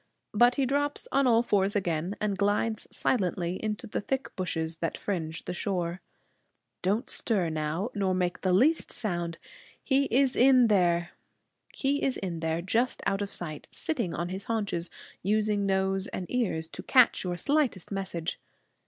[0.33, 4.97] But he drops on all fours again, and glides silently into the thick bushes that
[4.97, 6.01] fringe the shore.
[6.81, 9.37] Don't stir now, nor make the least sound.
[9.83, 11.11] He is in there,
[11.75, 14.89] just out of sight, sitting on his haunches,
[15.21, 18.39] using nose and ears to catch your slightest message.